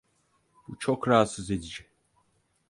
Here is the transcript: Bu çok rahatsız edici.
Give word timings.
Bu 0.67 0.79
çok 0.79 1.07
rahatsız 1.07 1.51
edici. 1.51 1.85